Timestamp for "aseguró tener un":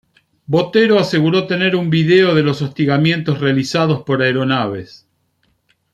0.97-1.91